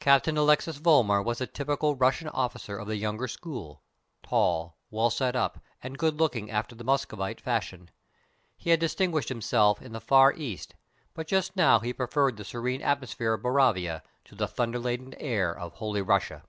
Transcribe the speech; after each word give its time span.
Captain 0.00 0.36
Alexis 0.36 0.76
Vollmar 0.76 1.22
was 1.24 1.40
a 1.40 1.46
typical 1.46 1.96
Russian 1.96 2.28
officer 2.28 2.76
of 2.76 2.88
the 2.88 2.96
younger 2.98 3.26
school, 3.26 3.80
tall, 4.22 4.76
well 4.90 5.08
set 5.08 5.34
up, 5.34 5.60
and 5.82 5.96
good 5.96 6.16
looking 6.18 6.50
after 6.50 6.74
the 6.74 6.84
Muscovite 6.84 7.40
fashion. 7.40 7.90
He 8.58 8.68
had 8.68 8.80
distinguished 8.80 9.30
himself 9.30 9.80
in 9.80 9.92
the 9.92 9.98
Far 10.02 10.34
East, 10.34 10.74
but 11.14 11.26
just 11.26 11.56
now 11.56 11.78
he 11.78 11.94
preferred 11.94 12.36
the 12.36 12.44
serene 12.44 12.82
atmosphere 12.82 13.32
of 13.32 13.42
Boravia 13.42 14.02
to 14.26 14.34
the 14.34 14.46
thunder 14.46 14.78
laden 14.78 15.14
air 15.14 15.58
of 15.58 15.72
Holy 15.72 16.02
Russia. 16.02 16.42